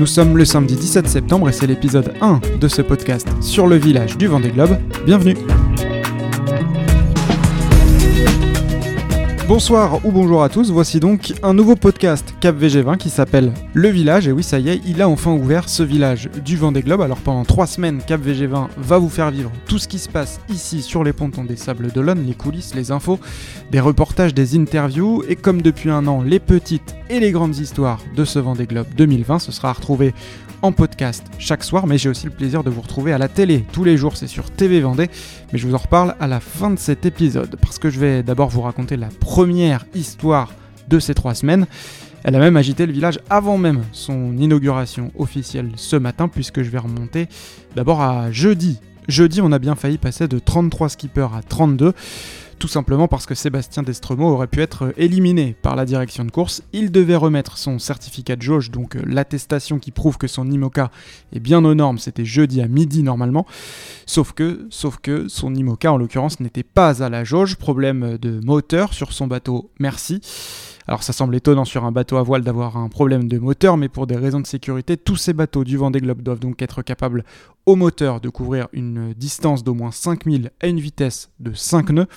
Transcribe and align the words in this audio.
Nous 0.00 0.06
sommes 0.06 0.38
le 0.38 0.46
samedi 0.46 0.76
17 0.76 1.06
septembre 1.06 1.50
et 1.50 1.52
c'est 1.52 1.66
l'épisode 1.66 2.14
1 2.22 2.40
de 2.58 2.68
ce 2.68 2.80
podcast 2.80 3.28
sur 3.42 3.66
le 3.66 3.76
village 3.76 4.16
du 4.16 4.28
Vendée 4.28 4.48
Globe. 4.48 4.78
Bienvenue 5.04 5.36
Bonsoir 9.46 10.02
ou 10.06 10.10
bonjour 10.10 10.42
à 10.42 10.48
tous, 10.48 10.70
voici 10.70 11.00
donc 11.00 11.34
un 11.42 11.52
nouveau 11.52 11.76
podcast 11.76 12.34
Cap 12.40 12.58
VG20 12.58 12.96
qui 12.96 13.10
s'appelle 13.10 13.52
Le 13.74 13.90
Village. 13.90 14.26
Et 14.26 14.32
oui, 14.32 14.42
ça 14.42 14.58
y 14.58 14.70
est, 14.70 14.80
il 14.86 15.02
a 15.02 15.08
enfin 15.08 15.32
ouvert 15.32 15.68
ce 15.68 15.82
village 15.82 16.30
du 16.42 16.56
Vendée 16.56 16.80
Globe. 16.80 17.02
Alors 17.02 17.18
pendant 17.18 17.44
3 17.44 17.66
semaines, 17.66 18.00
Cap 18.06 18.22
VG20 18.22 18.68
va 18.78 18.96
vous 18.96 19.10
faire 19.10 19.30
vivre 19.30 19.52
tout 19.66 19.78
ce 19.78 19.86
qui 19.86 19.98
se 19.98 20.08
passe 20.08 20.40
ici 20.48 20.80
sur 20.80 21.04
les 21.04 21.12
pontons 21.12 21.44
des 21.44 21.56
Sables 21.56 21.92
d'Olonne, 21.92 22.24
les 22.26 22.32
coulisses, 22.32 22.74
les 22.74 22.90
infos, 22.90 23.18
des 23.70 23.80
reportages, 23.80 24.32
des 24.32 24.56
interviews. 24.56 25.24
Et 25.28 25.36
comme 25.36 25.60
depuis 25.60 25.90
un 25.90 26.06
an, 26.06 26.22
les 26.22 26.38
petites 26.38 26.94
et 27.10 27.18
les 27.18 27.32
grandes 27.32 27.56
histoires 27.58 28.00
de 28.14 28.24
ce 28.24 28.38
Vendée 28.38 28.66
Globe 28.66 28.86
2020, 28.96 29.40
ce 29.40 29.50
sera 29.50 29.70
à 29.70 29.72
retrouver 29.72 30.14
en 30.62 30.70
podcast 30.70 31.26
chaque 31.38 31.64
soir, 31.64 31.88
mais 31.88 31.98
j'ai 31.98 32.08
aussi 32.08 32.26
le 32.26 32.30
plaisir 32.30 32.62
de 32.62 32.70
vous 32.70 32.80
retrouver 32.80 33.12
à 33.12 33.18
la 33.18 33.26
télé 33.26 33.64
tous 33.72 33.82
les 33.82 33.96
jours, 33.96 34.16
c'est 34.16 34.28
sur 34.28 34.50
TV 34.50 34.80
Vendée, 34.80 35.10
mais 35.52 35.58
je 35.58 35.66
vous 35.66 35.74
en 35.74 35.78
reparle 35.78 36.14
à 36.20 36.28
la 36.28 36.38
fin 36.38 36.70
de 36.70 36.78
cet 36.78 37.06
épisode, 37.06 37.56
parce 37.60 37.80
que 37.80 37.90
je 37.90 37.98
vais 37.98 38.22
d'abord 38.22 38.48
vous 38.48 38.60
raconter 38.60 38.96
la 38.96 39.08
première 39.08 39.86
histoire 39.92 40.52
de 40.88 41.00
ces 41.00 41.14
trois 41.14 41.34
semaines. 41.34 41.66
Elle 42.22 42.36
a 42.36 42.38
même 42.38 42.56
agité 42.56 42.86
le 42.86 42.92
village 42.92 43.18
avant 43.28 43.58
même 43.58 43.82
son 43.90 44.36
inauguration 44.38 45.10
officielle 45.18 45.72
ce 45.74 45.96
matin, 45.96 46.28
puisque 46.28 46.62
je 46.62 46.70
vais 46.70 46.78
remonter 46.78 47.26
d'abord 47.74 48.02
à 48.02 48.30
jeudi. 48.30 48.78
Jeudi, 49.08 49.40
on 49.40 49.50
a 49.50 49.58
bien 49.58 49.74
failli 49.74 49.98
passer 49.98 50.28
de 50.28 50.38
33 50.38 50.90
skippers 50.90 51.34
à 51.34 51.42
32 51.42 51.92
tout 52.60 52.68
simplement 52.68 53.08
parce 53.08 53.26
que 53.26 53.34
Sébastien 53.34 53.82
Destremo 53.82 54.28
aurait 54.28 54.46
pu 54.46 54.60
être 54.60 54.92
éliminé 54.98 55.56
par 55.62 55.74
la 55.76 55.86
direction 55.86 56.24
de 56.24 56.30
course. 56.30 56.62
Il 56.72 56.92
devait 56.92 57.16
remettre 57.16 57.56
son 57.56 57.78
certificat 57.78 58.36
de 58.36 58.42
jauge, 58.42 58.70
donc 58.70 58.94
euh, 58.94 59.02
l'attestation 59.06 59.78
qui 59.78 59.90
prouve 59.90 60.18
que 60.18 60.28
son 60.28 60.48
IMOCA 60.48 60.90
est 61.32 61.40
bien 61.40 61.64
aux 61.64 61.74
normes, 61.74 61.98
c'était 61.98 62.26
jeudi 62.26 62.60
à 62.60 62.68
midi 62.68 63.02
normalement. 63.02 63.46
Sauf 64.04 64.32
que, 64.32 64.66
sauf 64.68 64.98
que 64.98 65.26
son 65.28 65.54
IMOCA 65.54 65.92
en 65.92 65.96
l'occurrence 65.96 66.38
n'était 66.38 66.62
pas 66.62 67.02
à 67.02 67.08
la 67.08 67.24
jauge, 67.24 67.56
problème 67.56 68.18
de 68.18 68.40
moteur 68.44 68.92
sur 68.92 69.12
son 69.12 69.26
bateau 69.26 69.70
Merci. 69.78 70.20
Alors 70.90 71.04
ça 71.04 71.12
semble 71.12 71.36
étonnant 71.36 71.64
sur 71.64 71.84
un 71.84 71.92
bateau 71.92 72.16
à 72.16 72.24
voile 72.24 72.42
d'avoir 72.42 72.76
un 72.76 72.88
problème 72.88 73.28
de 73.28 73.38
moteur, 73.38 73.76
mais 73.76 73.88
pour 73.88 74.08
des 74.08 74.16
raisons 74.16 74.40
de 74.40 74.46
sécurité, 74.48 74.96
tous 74.96 75.14
ces 75.14 75.32
bateaux 75.32 75.62
du 75.62 75.76
Vendée 75.76 76.00
Globe 76.00 76.20
doivent 76.20 76.40
donc 76.40 76.60
être 76.62 76.82
capables 76.82 77.22
au 77.64 77.76
moteur 77.76 78.20
de 78.20 78.28
couvrir 78.28 78.66
une 78.72 79.14
distance 79.14 79.62
d'au 79.62 79.72
moins 79.72 79.92
5000 79.92 80.50
à 80.60 80.66
une 80.66 80.80
vitesse 80.80 81.30
de 81.38 81.54
5 81.54 81.90
nœuds. 81.90 82.08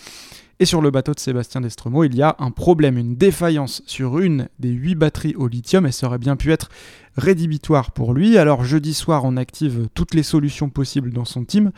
Et 0.60 0.66
sur 0.66 0.82
le 0.82 0.92
bateau 0.92 1.14
de 1.14 1.20
Sébastien 1.20 1.62
Destremo, 1.62 2.04
il 2.04 2.16
y 2.16 2.22
a 2.22 2.36
un 2.40 2.52
problème, 2.52 2.98
une 2.98 3.16
défaillance 3.16 3.82
sur 3.88 4.20
une 4.20 4.48
des 4.60 4.70
8 4.70 4.96
batteries 4.96 5.36
au 5.36 5.48
lithium 5.48 5.86
et 5.86 5.92
ça 5.92 6.08
aurait 6.08 6.20
bien 6.20 6.36
pu 6.36 6.52
être 6.52 6.70
rédhibitoire 7.18 7.92
pour 7.92 8.14
lui. 8.14 8.38
Alors 8.38 8.64
jeudi 8.64 8.94
soir, 8.94 9.24
on 9.26 9.36
active 9.36 9.88
toutes 9.94 10.14
les 10.14 10.24
solutions 10.24 10.70
possibles 10.70 11.12
dans 11.12 11.26
son 11.26 11.44
team. 11.44 11.72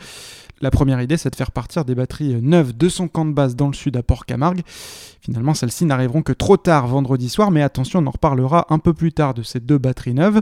La 0.60 0.70
première 0.70 1.02
idée, 1.02 1.16
c'est 1.16 1.30
de 1.30 1.36
faire 1.36 1.52
partir 1.52 1.84
des 1.84 1.94
batteries 1.94 2.40
neuves 2.40 2.76
de 2.76 2.88
son 2.88 3.08
camp 3.08 3.26
de 3.26 3.32
base 3.32 3.56
dans 3.56 3.66
le 3.66 3.74
sud 3.74 3.96
à 3.96 4.02
Port-Camargue. 4.02 4.62
Finalement, 5.20 5.52
celles-ci 5.52 5.84
n'arriveront 5.84 6.22
que 6.22 6.32
trop 6.32 6.56
tard 6.56 6.86
vendredi 6.86 7.28
soir, 7.28 7.50
mais 7.50 7.62
attention, 7.62 7.98
on 7.98 8.06
en 8.06 8.10
reparlera 8.10 8.66
un 8.70 8.78
peu 8.78 8.94
plus 8.94 9.12
tard 9.12 9.34
de 9.34 9.42
ces 9.42 9.60
deux 9.60 9.76
batteries 9.76 10.14
neuves. 10.14 10.40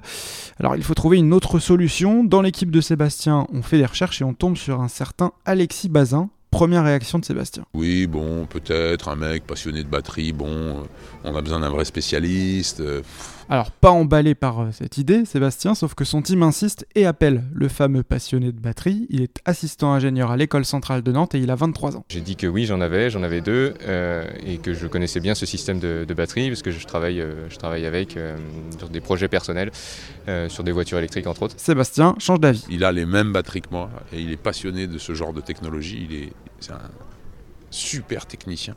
Alors, 0.60 0.76
il 0.76 0.84
faut 0.84 0.94
trouver 0.94 1.16
une 1.16 1.32
autre 1.32 1.58
solution. 1.58 2.22
Dans 2.22 2.42
l'équipe 2.42 2.70
de 2.70 2.80
Sébastien, 2.80 3.46
on 3.52 3.62
fait 3.62 3.78
des 3.78 3.86
recherches 3.86 4.20
et 4.20 4.24
on 4.24 4.34
tombe 4.34 4.56
sur 4.56 4.80
un 4.80 4.88
certain 4.88 5.32
Alexis 5.46 5.88
Bazin, 5.88 6.30
première 6.54 6.84
réaction 6.84 7.18
de 7.18 7.24
Sébastien 7.24 7.64
Oui, 7.74 8.06
bon, 8.06 8.46
peut-être 8.46 9.08
un 9.08 9.16
mec 9.16 9.44
passionné 9.44 9.82
de 9.82 9.88
batterie, 9.88 10.32
bon, 10.32 10.86
on 11.24 11.34
a 11.34 11.42
besoin 11.42 11.60
d'un 11.60 11.68
vrai 11.70 11.84
spécialiste. 11.84 12.80
Euh, 12.80 13.02
alors, 13.48 13.70
pas 13.70 13.90
emballé 13.90 14.34
par 14.34 14.60
euh, 14.60 14.68
cette 14.72 14.96
idée, 14.96 15.24
Sébastien, 15.24 15.74
sauf 15.74 15.94
que 15.94 16.04
son 16.04 16.22
team 16.22 16.42
insiste 16.42 16.86
et 16.94 17.04
appelle 17.04 17.44
le 17.52 17.68
fameux 17.68 18.02
passionné 18.02 18.52
de 18.52 18.60
batterie. 18.60 19.06
Il 19.10 19.22
est 19.22 19.38
assistant 19.44 19.92
ingénieur 19.92 20.30
à 20.30 20.36
l'école 20.36 20.64
centrale 20.64 21.02
de 21.02 21.12
Nantes 21.12 21.34
et 21.34 21.38
il 21.38 21.50
a 21.50 21.54
23 21.54 21.96
ans. 21.96 22.04
J'ai 22.08 22.22
dit 22.22 22.36
que 22.36 22.46
oui, 22.46 22.64
j'en 22.64 22.80
avais, 22.80 23.10
j'en 23.10 23.22
avais 23.22 23.40
deux, 23.40 23.74
euh, 23.86 24.26
et 24.44 24.58
que 24.58 24.72
je 24.72 24.86
connaissais 24.86 25.20
bien 25.20 25.34
ce 25.34 25.46
système 25.46 25.78
de, 25.78 26.06
batterie, 26.14 26.48
parce 26.48 26.62
que 26.62 26.70
je 26.70 26.86
travaille, 26.86 27.20
euh, 27.20 27.48
je 27.50 27.56
travaille 27.56 27.86
avec 27.86 28.16
sur 28.78 28.88
des 28.88 29.00
projets 29.00 29.28
personnels, 29.28 29.70
sur 30.48 30.62
des 30.62 30.72
voitures 30.72 30.98
électriques 30.98 31.26
entre 31.26 31.42
autres. 31.42 31.54
Sébastien 31.58 32.14
change 32.18 32.40
d'avis. 32.40 32.64
Il 32.70 32.84
a 32.84 32.92
les 32.92 33.04
mêmes 33.04 33.32
batteries 33.32 33.62
que 33.62 33.70
moi, 33.70 33.90
et 34.12 34.20
il 34.20 34.30
est 34.30 34.36
passionné 34.36 34.86
de 34.86 34.98
ce 34.98 35.12
genre 35.14 35.32
de 35.32 35.40
technologie. 35.40 36.06
Il 36.08 36.16
est, 36.16 36.32
c'est 36.60 36.72
un 36.72 36.80
super 37.70 38.26
technicien. 38.26 38.76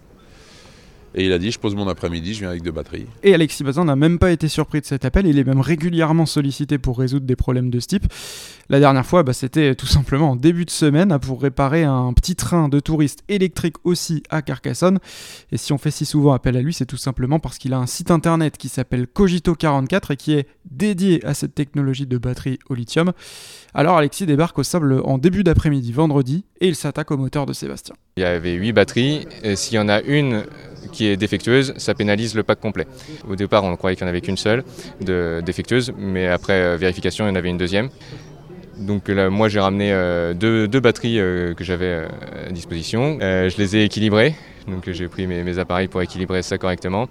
Et 1.16 1.26
il 1.26 1.32
a 1.32 1.40
dit, 1.40 1.52
je 1.52 1.60
pose 1.60 1.76
mon 1.76 1.88
après-midi, 1.88 2.34
je 2.34 2.40
viens 2.40 2.50
avec 2.50 2.62
deux 2.62 2.72
batteries. 2.72 3.08
Et 3.24 3.34
Alexis 3.34 3.64
Bazin 3.64 3.86
n'a 3.86 3.96
même 3.96 4.20
pas 4.20 4.32
été 4.32 4.48
surpris 4.48 4.82
de 4.82 4.86
cet 4.86 5.06
appel, 5.06 5.26
il 5.26 5.40
est 5.40 5.44
même 5.44 5.62
régulièrement 5.62 6.26
sollicité 6.26 6.78
pour 6.78 7.00
résoudre 7.00 7.26
des 7.26 7.36
problèmes 7.36 7.70
de 7.70 7.80
ce 7.80 7.88
type. 7.88 8.06
La 8.70 8.80
dernière 8.80 9.06
fois, 9.06 9.24
bah, 9.24 9.34
c'était 9.34 9.76
tout 9.76 9.86
simplement 9.86 10.32
en 10.32 10.36
début 10.36 10.66
de 10.66 10.70
semaine 10.70 11.18
pour 11.20 11.42
réparer 11.42 11.86
un 11.86 12.12
petit 12.14 12.36
train 12.36 12.68
de 12.68 12.80
touristes 12.80 13.24
électrique 13.30 13.76
aussi 13.86 14.24
à 14.30 14.42
Carcassonne. 14.42 15.00
Et 15.52 15.58
si 15.58 15.72
on 15.72 15.78
fait 15.78 15.92
si 15.92 16.06
souvent 16.06 16.34
appel 16.34 16.58
à 16.58 16.62
lui, 16.62 16.74
c'est 16.74 16.86
tout 16.86 16.98
simplement 16.98 17.40
parce 17.40 17.58
qu'il 17.58 17.74
a 17.74 17.78
un 17.78 17.88
site 17.88 18.12
internet 18.12 18.58
qui 18.58 18.68
s'appelle 18.68 19.06
Cogito44 19.06 20.14
et 20.14 20.18
qui 20.18 20.34
est 20.34 20.48
dédié 20.70 21.26
à 21.26 21.34
cette 21.34 21.56
technologie 21.56 22.06
de 22.06 22.18
batterie 22.18 22.60
au 22.70 22.76
lithium. 22.76 23.14
Alors 23.74 23.98
Alexis 23.98 24.26
débarque 24.26 24.60
au 24.60 24.64
sable 24.64 25.02
en 25.04 25.18
début 25.18 25.44
d'après-midi 25.44 25.92
vendredi 25.92 26.44
et 26.60 26.68
il 26.68 26.76
s'attaque 26.76 27.12
au 27.12 27.18
moteur 27.18 27.46
de 27.46 27.54
Sébastien. 27.54 27.96
Il 28.18 28.24
y 28.24 28.26
avait 28.26 28.54
8 28.54 28.72
batteries, 28.74 29.28
et 29.44 29.56
s'il 29.56 29.76
y 29.76 29.80
en 29.80 29.88
a 29.88 30.02
une 30.02 30.44
qui 30.92 31.08
est 31.08 31.18
défectueuse, 31.18 31.74
ça 31.78 31.94
pénalise 31.94 32.36
le 32.36 32.44
pack 32.44 32.60
complet. 32.60 32.88
Au 33.28 33.36
départ, 33.36 33.64
on 33.64 33.76
croyait 33.76 33.96
qu'il 33.96 34.06
n'y 34.06 34.10
en 34.10 34.12
avait 34.12 34.22
qu'une 34.22 34.38
seule 34.38 34.64
de 35.02 35.42
défectueuse, 35.46 35.94
mais 35.98 36.28
après 36.28 36.54
euh, 36.54 36.78
vérification, 36.78 37.26
il 37.26 37.30
y 37.30 37.32
en 37.32 37.36
avait 37.36 37.50
une 37.50 37.58
deuxième. 37.58 37.90
Donc 38.78 39.08
là, 39.08 39.30
moi, 39.30 39.50
j'ai 39.50 39.60
ramené 39.60 39.92
euh, 39.92 40.34
deux, 40.34 40.80
batteries 40.80 41.20
euh, 41.20 41.54
que 41.54 41.64
j'avais 41.64 42.06
à 42.48 42.52
disposition. 42.52 43.18
je 43.20 43.58
les 43.58 43.78
ai 43.78 43.84
équilibrées, 43.84 44.36
donc 44.68 44.90
j'ai 44.90 45.08
pris 45.08 45.26
mes, 45.28 45.60
appareils 45.60 45.88
pour 45.88 46.02
équilibrer 46.02 46.42
ça 46.42 46.58
correctement. 46.58 47.08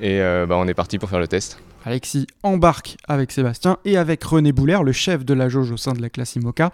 Et 0.00 0.18
bah, 0.18 0.56
on 0.58 0.66
est 0.66 0.74
parti 0.74 0.98
pour 0.98 1.08
faire 1.08 1.20
le 1.20 1.28
test. 1.28 1.58
Alexis 1.86 2.26
embarque 2.42 2.96
avec 3.06 3.30
Sébastien 3.30 3.78
et 3.84 3.96
avec 3.96 4.24
René 4.24 4.50
Boulaire, 4.50 4.82
le 4.82 4.90
chef 4.90 5.24
de 5.24 5.32
la 5.34 5.48
jauge 5.48 5.70
au 5.70 5.76
sein 5.76 5.92
de 5.92 6.02
la 6.02 6.10
classe 6.10 6.34
IMOCA. 6.34 6.72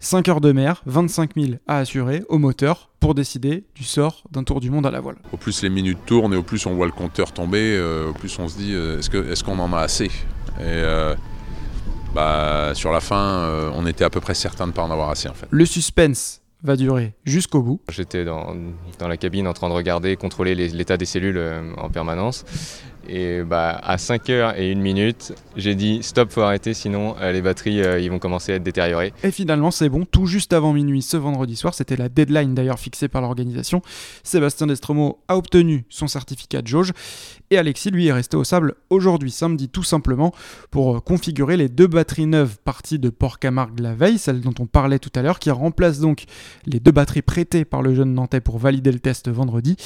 5 0.00 0.28
heures 0.28 0.40
de 0.40 0.50
mer, 0.50 0.82
25 0.86 1.34
000 1.36 1.52
à 1.68 1.78
assurer 1.78 2.24
au 2.28 2.38
moteur 2.38 2.90
pour 2.98 3.14
décider 3.14 3.62
du 3.76 3.84
sort 3.84 4.24
d'un 4.32 4.42
tour 4.42 4.58
du 4.58 4.70
monde 4.70 4.84
à 4.84 4.90
la 4.90 4.98
voile. 4.98 5.14
Au 5.32 5.36
plus 5.36 5.62
les 5.62 5.70
minutes 5.70 5.98
tournent 6.06 6.34
et 6.34 6.36
au 6.36 6.42
plus 6.42 6.66
on 6.66 6.74
voit 6.74 6.86
le 6.86 6.92
compteur 6.92 7.30
tomber, 7.30 7.76
euh, 7.76 8.10
au 8.10 8.12
plus 8.14 8.36
on 8.40 8.48
se 8.48 8.58
dit 8.58 8.74
euh, 8.74 8.98
est-ce 8.98 9.44
qu'on 9.44 9.60
en 9.60 9.72
a 9.72 9.78
assez? 9.78 10.06
Et 10.06 10.10
euh, 10.58 11.14
bah, 12.12 12.72
sur 12.74 12.90
la 12.90 13.00
fin, 13.00 13.70
on 13.76 13.86
était 13.86 14.02
à 14.02 14.10
peu 14.10 14.20
près 14.20 14.34
certain 14.34 14.64
de 14.64 14.70
ne 14.70 14.74
pas 14.74 14.82
en 14.82 14.90
avoir 14.90 15.10
assez 15.10 15.28
en 15.28 15.34
fait. 15.34 15.46
Le 15.50 15.66
suspense 15.66 16.42
va 16.64 16.74
durer 16.74 17.14
jusqu'au 17.24 17.62
bout. 17.62 17.80
J'étais 17.90 18.24
dans, 18.24 18.56
dans, 18.98 19.06
la 19.06 19.16
cabine 19.16 19.46
en 19.46 19.52
train 19.52 19.68
de 19.68 19.74
regarder, 19.74 20.16
contrôler 20.16 20.56
l'état 20.56 20.96
des 20.96 21.06
cellules 21.06 21.40
en 21.76 21.90
permanence. 21.90 22.44
Et 23.08 23.42
bah, 23.42 23.80
à 23.82 23.96
5 23.98 24.30
heures 24.30 24.58
et 24.58 24.72
1 24.72 24.76
minute, 24.76 25.32
j'ai 25.56 25.74
dit 25.74 26.02
stop, 26.02 26.30
faut 26.30 26.42
arrêter, 26.42 26.74
sinon 26.74 27.16
euh, 27.20 27.32
les 27.32 27.40
batteries 27.40 27.82
euh, 27.82 28.00
ils 28.00 28.10
vont 28.10 28.18
commencer 28.18 28.52
à 28.52 28.56
être 28.56 28.62
détériorées. 28.62 29.12
Et 29.22 29.30
finalement, 29.30 29.70
c'est 29.70 29.88
bon, 29.88 30.04
tout 30.04 30.26
juste 30.26 30.52
avant 30.52 30.72
minuit 30.72 31.02
ce 31.02 31.16
vendredi 31.16 31.56
soir, 31.56 31.74
c'était 31.74 31.96
la 31.96 32.08
deadline 32.08 32.54
d'ailleurs 32.54 32.78
fixée 32.78 33.08
par 33.08 33.22
l'organisation. 33.22 33.80
Sébastien 34.22 34.66
Destromo 34.66 35.20
a 35.28 35.36
obtenu 35.36 35.84
son 35.88 36.06
certificat 36.06 36.62
de 36.62 36.66
jauge 36.66 36.92
et 37.50 37.56
Alexis, 37.56 37.90
lui, 37.90 38.06
est 38.06 38.12
resté 38.12 38.36
au 38.36 38.44
sable 38.44 38.74
aujourd'hui, 38.90 39.30
samedi, 39.30 39.68
tout 39.68 39.82
simplement, 39.82 40.34
pour 40.70 40.96
euh, 40.96 41.00
configurer 41.00 41.56
les 41.56 41.68
deux 41.68 41.86
batteries 41.86 42.26
neuves 42.26 42.58
parties 42.62 42.98
de 42.98 43.08
Port-Camargue 43.08 43.80
la 43.80 43.94
veille, 43.94 44.18
celles 44.18 44.40
dont 44.40 44.54
on 44.58 44.66
parlait 44.66 44.98
tout 44.98 45.12
à 45.14 45.22
l'heure, 45.22 45.38
qui 45.38 45.50
remplacent 45.50 46.00
donc 46.00 46.24
les 46.66 46.80
deux 46.80 46.92
batteries 46.92 47.22
prêtées 47.22 47.64
par 47.64 47.80
le 47.82 47.94
jeune 47.94 48.12
Nantais 48.12 48.40
pour 48.40 48.58
valider 48.58 48.92
le 48.92 49.00
test 49.00 49.30
vendredi. 49.30 49.76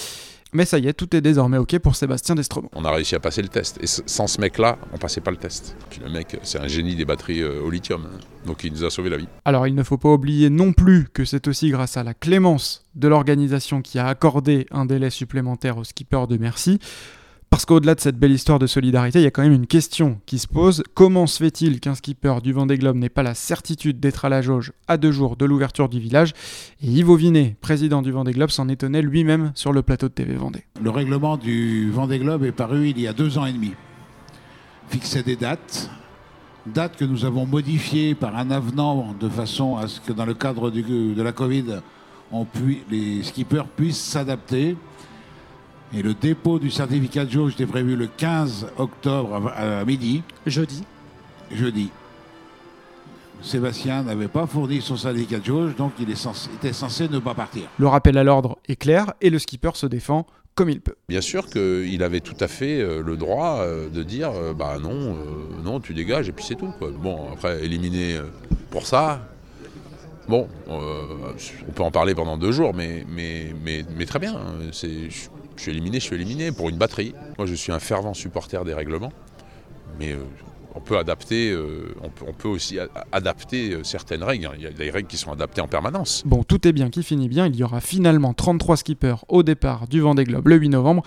Mais 0.54 0.66
ça 0.66 0.78
y 0.78 0.86
est, 0.86 0.92
tout 0.92 1.16
est 1.16 1.22
désormais 1.22 1.56
OK 1.56 1.78
pour 1.78 1.96
Sébastien 1.96 2.34
Destremont. 2.34 2.68
On 2.74 2.84
a 2.84 2.90
réussi 2.92 3.14
à 3.14 3.20
passer 3.20 3.40
le 3.40 3.48
test. 3.48 3.78
Et 3.82 3.86
sans 3.86 4.26
ce 4.26 4.38
mec-là, 4.38 4.76
on 4.92 4.98
passait 4.98 5.22
pas 5.22 5.30
le 5.30 5.38
test. 5.38 5.76
Puis 5.88 6.00
le 6.04 6.10
mec, 6.10 6.36
c'est 6.42 6.58
un 6.58 6.68
génie 6.68 6.94
des 6.94 7.06
batteries 7.06 7.40
euh, 7.40 7.62
au 7.62 7.70
lithium. 7.70 8.06
Donc 8.44 8.62
il 8.62 8.72
nous 8.72 8.84
a 8.84 8.90
sauvé 8.90 9.08
la 9.08 9.16
vie. 9.16 9.28
Alors 9.46 9.66
il 9.66 9.74
ne 9.74 9.82
faut 9.82 9.96
pas 9.96 10.10
oublier 10.10 10.50
non 10.50 10.74
plus 10.74 11.08
que 11.12 11.24
c'est 11.24 11.48
aussi 11.48 11.70
grâce 11.70 11.96
à 11.96 12.02
la 12.02 12.12
clémence 12.12 12.84
de 12.94 13.08
l'organisation 13.08 13.80
qui 13.80 13.98
a 13.98 14.06
accordé 14.06 14.66
un 14.72 14.84
délai 14.84 15.08
supplémentaire 15.08 15.78
au 15.78 15.84
skipper 15.84 16.26
de 16.28 16.36
Merci. 16.36 16.78
Parce 17.52 17.66
qu'au-delà 17.66 17.94
de 17.94 18.00
cette 18.00 18.18
belle 18.18 18.32
histoire 18.32 18.58
de 18.58 18.66
solidarité, 18.66 19.18
il 19.20 19.24
y 19.24 19.26
a 19.26 19.30
quand 19.30 19.42
même 19.42 19.52
une 19.52 19.66
question 19.66 20.18
qui 20.24 20.38
se 20.38 20.48
pose. 20.48 20.82
Comment 20.94 21.26
se 21.26 21.36
fait-il 21.36 21.80
qu'un 21.80 21.94
skipper 21.94 22.36
du 22.42 22.54
Vendée 22.54 22.78
Globe 22.78 22.96
n'ait 22.96 23.10
pas 23.10 23.22
la 23.22 23.34
certitude 23.34 24.00
d'être 24.00 24.24
à 24.24 24.30
la 24.30 24.40
jauge 24.40 24.72
à 24.88 24.96
deux 24.96 25.12
jours 25.12 25.36
de 25.36 25.44
l'ouverture 25.44 25.90
du 25.90 26.00
village? 26.00 26.32
Et 26.80 26.86
Yves 26.86 27.14
Vinet, 27.14 27.54
président 27.60 28.00
du 28.00 28.10
Vendée 28.10 28.32
Globe, 28.32 28.48
s'en 28.48 28.70
étonnait 28.70 29.02
lui-même 29.02 29.52
sur 29.54 29.74
le 29.74 29.82
plateau 29.82 30.08
de 30.08 30.14
TV 30.14 30.32
Vendée. 30.32 30.64
Le 30.80 30.88
règlement 30.88 31.36
du 31.36 31.90
Vendée 31.90 32.20
Globe 32.20 32.42
est 32.44 32.52
paru 32.52 32.88
il 32.88 32.98
y 32.98 33.06
a 33.06 33.12
deux 33.12 33.36
ans 33.36 33.44
et 33.44 33.52
demi. 33.52 33.72
Fixait 34.88 35.22
des 35.22 35.36
dates, 35.36 35.90
dates 36.64 36.96
que 36.96 37.04
nous 37.04 37.26
avons 37.26 37.44
modifiées 37.44 38.14
par 38.14 38.34
un 38.34 38.50
avenant 38.50 39.14
de 39.20 39.28
façon 39.28 39.76
à 39.76 39.88
ce 39.88 40.00
que 40.00 40.14
dans 40.14 40.24
le 40.24 40.32
cadre 40.32 40.70
de 40.70 41.22
la 41.22 41.32
Covid, 41.32 41.82
les 42.90 43.22
skippers 43.22 43.68
puissent 43.76 44.02
s'adapter 44.02 44.74
et 45.94 46.02
le 46.02 46.14
dépôt 46.14 46.58
du 46.58 46.70
certificat 46.70 47.24
de 47.24 47.30
jauge 47.30 47.52
était 47.52 47.66
prévu 47.66 47.96
le 47.96 48.06
15 48.06 48.68
octobre 48.78 49.52
à, 49.54 49.84
midi. 49.84 50.22
Jeudi. 50.46 50.84
jeudi. 51.50 51.90
Sébastien 53.42 54.04
n'avait 54.04 54.28
pas 54.28 54.46
fourni 54.46 54.80
son 54.80 54.96
syndicat 54.96 55.38
de 55.40 55.44
jauge, 55.44 55.74
donc 55.76 55.92
il 55.98 56.08
est 56.10 56.14
censé- 56.16 56.48
était 56.54 56.72
censé 56.72 57.08
ne 57.08 57.18
pas 57.18 57.34
partir. 57.34 57.64
Le 57.78 57.88
rappel 57.88 58.16
à 58.16 58.22
l'ordre 58.22 58.58
est 58.68 58.76
clair 58.76 59.12
et 59.20 59.30
le 59.30 59.38
skipper 59.40 59.70
se 59.74 59.86
défend 59.86 60.26
comme 60.54 60.70
il 60.70 60.80
peut. 60.80 60.94
Bien 61.08 61.20
sûr 61.22 61.46
qu'il 61.46 62.02
avait 62.04 62.20
tout 62.20 62.36
à 62.38 62.46
fait 62.46 62.78
euh, 62.80 63.02
le 63.02 63.16
droit 63.16 63.58
euh, 63.62 63.88
de 63.88 64.02
dire 64.04 64.30
euh, 64.30 64.52
bah 64.54 64.76
non, 64.80 64.90
euh, 65.16 65.16
non, 65.64 65.80
tu 65.80 65.92
dégages 65.92 66.28
et 66.28 66.32
puis 66.32 66.44
c'est 66.44 66.54
tout. 66.54 66.72
Quoi. 66.78 66.90
Bon, 66.92 67.32
après, 67.32 67.64
éliminer 67.64 68.20
pour 68.70 68.86
ça, 68.86 69.26
bon, 70.28 70.46
euh, 70.68 71.32
on 71.68 71.72
peut 71.72 71.82
en 71.82 71.90
parler 71.90 72.14
pendant 72.14 72.36
deux 72.36 72.52
jours, 72.52 72.72
mais, 72.74 73.04
mais, 73.08 73.52
mais, 73.64 73.84
mais 73.96 74.06
très 74.06 74.18
bien. 74.20 74.34
hein, 74.36 74.52
c'est- 74.72 75.08
Je 75.56 75.62
suis 75.62 75.70
éliminé, 75.72 76.00
je 76.00 76.04
suis 76.04 76.16
éliminé 76.16 76.52
pour 76.52 76.68
une 76.68 76.76
batterie. 76.76 77.14
Moi, 77.38 77.46
je 77.46 77.54
suis 77.54 77.72
un 77.72 77.78
fervent 77.78 78.14
supporter 78.14 78.64
des 78.64 78.74
règlements, 78.74 79.12
mais 79.98 80.12
euh, 80.12 80.18
on 80.74 80.80
peut 80.80 80.98
adapter, 80.98 81.50
euh, 81.50 81.94
on, 82.02 82.32
peut, 82.32 82.48
aussi 82.48 82.78
adapter 83.12 83.72
euh, 83.72 83.84
certaines 83.84 84.22
règles. 84.22 84.50
Il 84.56 84.62
y 84.62 84.66
a 84.66 84.70
des 84.70 84.90
règles 84.90 85.08
qui 85.08 85.16
sont 85.16 85.32
adaptées 85.32 85.60
en 85.60 85.68
permanence. 85.68 86.22
Bon, 86.24 86.42
tout 86.42 86.66
est 86.66 86.72
bien 86.72 86.90
qui 86.90 87.02
finit 87.02 87.28
bien. 87.28 87.46
Il 87.46 87.56
y 87.56 87.62
aura 87.62 87.80
finalement 87.80 88.32
33 88.32 88.78
skippers 88.78 89.24
au 89.28 89.42
départ 89.42 89.86
du 89.88 90.00
Vendée 90.00 90.24
Globe 90.24 90.48
le 90.48 90.56
8 90.56 90.70
novembre. 90.70 91.02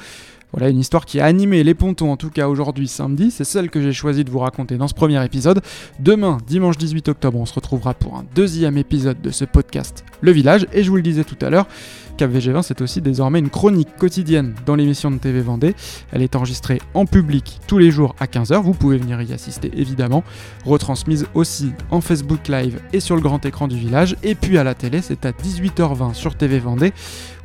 Voilà 0.55 0.69
une 0.69 0.79
histoire 0.79 1.05
qui 1.05 1.19
a 1.19 1.25
animé 1.25 1.65
les 1.65 1.73
pontons 1.73 2.13
en 2.13 2.15
tout 2.15 2.29
cas 2.29 2.47
aujourd'hui 2.47 2.87
samedi. 2.87 3.29
C'est 3.29 3.43
celle 3.43 3.69
que 3.69 3.81
j'ai 3.81 3.91
choisi 3.91 4.23
de 4.23 4.29
vous 4.29 4.39
raconter 4.39 4.77
dans 4.77 4.87
ce 4.87 4.93
premier 4.93 5.21
épisode. 5.25 5.59
Demain, 5.99 6.37
dimanche 6.47 6.77
18 6.77 7.09
octobre, 7.09 7.37
on 7.37 7.45
se 7.45 7.53
retrouvera 7.53 7.93
pour 7.93 8.15
un 8.15 8.23
deuxième 8.35 8.77
épisode 8.77 9.21
de 9.21 9.31
ce 9.31 9.43
podcast 9.43 10.05
Le 10.21 10.31
Village. 10.31 10.65
Et 10.71 10.81
je 10.81 10.89
vous 10.89 10.95
le 10.95 11.01
disais 11.01 11.25
tout 11.25 11.35
à 11.41 11.49
l'heure, 11.49 11.67
Cap 12.15 12.31
VG20 12.31 12.61
c'est 12.61 12.79
aussi 12.79 13.01
désormais 13.01 13.39
une 13.39 13.49
chronique 13.49 13.97
quotidienne 13.97 14.55
dans 14.65 14.75
l'émission 14.75 15.11
de 15.11 15.17
TV 15.17 15.41
Vendée. 15.41 15.75
Elle 16.13 16.21
est 16.21 16.37
enregistrée 16.37 16.79
en 16.93 17.05
public 17.05 17.59
tous 17.67 17.77
les 17.77 17.91
jours 17.91 18.15
à 18.21 18.25
15h. 18.25 18.61
Vous 18.61 18.73
pouvez 18.73 18.97
venir 18.97 19.21
y 19.21 19.33
assister 19.33 19.69
évidemment. 19.75 20.23
Retransmise 20.65 21.27
aussi 21.33 21.73
en 21.91 21.99
Facebook 21.99 22.47
Live 22.47 22.79
et 22.93 23.01
sur 23.01 23.17
le 23.17 23.21
grand 23.21 23.45
écran 23.45 23.67
du 23.67 23.77
village. 23.77 24.15
Et 24.23 24.35
puis 24.35 24.57
à 24.57 24.63
la 24.63 24.73
télé, 24.73 25.01
c'est 25.01 25.25
à 25.25 25.31
18h20 25.31 26.13
sur 26.13 26.35
TV 26.35 26.59
Vendée 26.59 26.93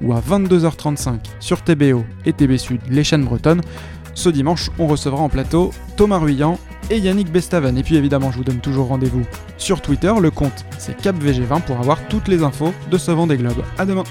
ou 0.03 0.13
à 0.13 0.21
22h35 0.21 1.19
sur 1.41 1.63
TBO 1.63 2.05
et 2.25 2.33
TB 2.33 2.57
Sud, 2.57 2.81
les 2.89 3.05
chaînes 3.05 3.25
bretonnes. 3.25 3.63
Ce 4.15 4.29
dimanche, 4.29 4.71
on 4.79 4.87
recevra 4.87 5.21
en 5.23 5.29
plateau 5.29 5.73
Thomas 5.97 6.19
Ruyant 6.19 6.59
et 6.91 6.99
Yannick 6.99 7.31
Bestaven. 7.31 7.79
Et 7.79 7.83
puis 7.83 7.97
évidemment, 7.97 8.31
je 8.33 8.39
vous 8.39 8.45
donne 8.45 8.61
toujours 8.61 8.89
rendez-vous 8.89 9.23
sur 9.57 9.81
Twitter. 9.81 10.13
Le 10.21 10.31
compte, 10.31 10.65
c'est 10.79 11.01
CapVG20 11.01 11.63
pour 11.63 11.79
avoir 11.79 12.07
toutes 12.09 12.29
les 12.29 12.43
infos 12.43 12.75
de 12.91 12.99
ce 12.99 13.11
Vendée 13.11 13.37
Globe. 13.37 13.63
À 13.79 13.87
demain 13.87 14.05